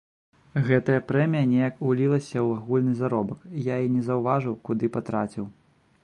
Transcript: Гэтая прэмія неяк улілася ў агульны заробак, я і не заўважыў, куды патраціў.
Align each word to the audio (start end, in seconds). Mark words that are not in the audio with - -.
Гэтая 0.67 1.01
прэмія 1.09 1.45
неяк 1.51 1.75
улілася 1.89 2.33
ў 2.33 2.55
агульны 2.57 2.93
заробак, 3.01 3.39
я 3.67 3.75
і 3.89 3.91
не 3.97 4.01
заўважыў, 4.09 4.55
куды 4.71 4.85
патраціў. 4.97 5.45